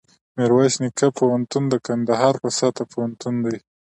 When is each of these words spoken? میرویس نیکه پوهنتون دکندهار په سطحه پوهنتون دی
میرویس 0.35 0.75
نیکه 0.81 1.07
پوهنتون 1.17 1.63
دکندهار 1.73 2.35
په 2.43 2.49
سطحه 2.59 2.85
پوهنتون 2.91 3.35
دی 3.45 3.57